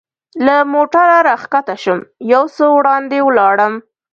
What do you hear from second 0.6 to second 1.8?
موټره را کښته